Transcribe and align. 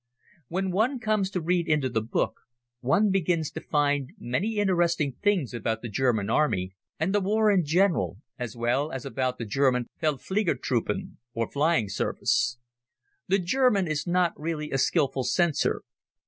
When 0.47 0.71
one 0.71 0.97
comes 0.97 1.29
to 1.29 1.39
read 1.39 1.67
into 1.67 1.87
the 1.87 2.01
book 2.01 2.33
one 2.79 3.11
begins 3.11 3.51
to 3.51 3.61
find 3.61 4.13
many 4.17 4.57
interesting 4.57 5.13
things 5.21 5.53
about 5.53 5.83
the 5.83 5.89
German 5.89 6.27
Army, 6.27 6.73
and 6.99 7.13
the 7.13 7.21
war 7.21 7.51
in 7.51 7.63
general, 7.63 8.17
as 8.39 8.55
well 8.57 8.91
as 8.91 9.05
about 9.05 9.37
the 9.37 9.45
German 9.45 9.85
Feldfliegertruppen 10.01 11.17
or 11.35 11.51
Flying 11.51 11.87
Service. 11.87 12.57
The 13.27 13.37
German 13.37 13.87
is 13.87 14.07
not 14.07 14.33
really 14.35 14.71
a 14.71 14.79
skilful 14.79 15.23
censor. 15.23 15.83